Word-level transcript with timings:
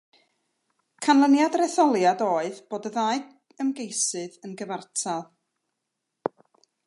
Canlyniad 1.07 1.57
yr 1.57 1.63
etholiad 1.65 2.23
oedd 2.29 2.57
bod 2.73 2.89
y 2.89 2.91
ddau 2.95 3.21
ymgeisydd 3.65 4.41
yn 4.49 4.55
gyfartal. 4.63 5.27